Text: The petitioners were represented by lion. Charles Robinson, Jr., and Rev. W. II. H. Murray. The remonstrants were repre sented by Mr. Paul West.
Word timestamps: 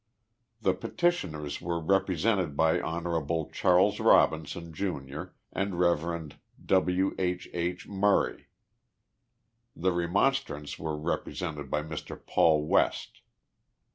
The 0.61 0.73
petitioners 0.73 1.61
were 1.61 1.79
represented 1.79 2.57
by 2.57 2.79
lion. 2.79 3.51
Charles 3.53 3.99
Robinson, 3.99 4.73
Jr., 4.73 5.25
and 5.53 5.77
Rev. 5.79 6.39
W. 6.65 7.15
II. 7.19 7.39
H. 7.53 7.87
Murray. 7.87 8.47
The 9.75 9.91
remonstrants 9.91 10.79
were 10.79 10.97
repre 10.97 11.33
sented 11.37 11.69
by 11.69 11.83
Mr. 11.83 12.19
Paul 12.25 12.65
West. 12.65 13.21